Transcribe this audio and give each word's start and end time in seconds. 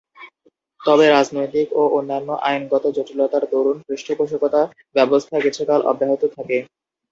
তবে 0.81 1.05
রাজনৈতিক 1.09 1.67
ও 1.73 1.93
অন্যান্য 1.97 2.29
আইনগত 2.43 2.83
জটিলতার 2.95 3.43
দরুণ 3.51 3.77
পৃষ্ঠপোষকতা 3.87 4.61
ব্যবস্থা 4.95 5.35
কিছুকাল 5.45 5.79
অব্যাহত 5.91 6.23
থাকে। 6.35 6.57